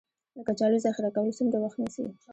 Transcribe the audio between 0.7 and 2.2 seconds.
ذخیره کول څومره وخت نیسي؟